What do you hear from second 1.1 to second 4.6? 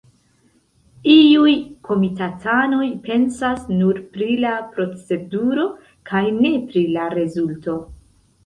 Iuj komitatanoj pensas nur pri la